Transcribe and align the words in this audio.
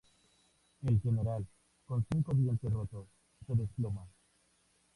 El 0.81 0.99
general, 0.99 1.45
con 1.85 2.03
cinco 2.11 2.33
dientes 2.33 2.73
rotos, 2.73 3.05
se 3.45 3.53
desploma. 3.53 4.07